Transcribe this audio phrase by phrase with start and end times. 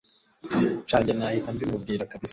[0.89, 2.29] sha njye nahita mbimubwira kabisa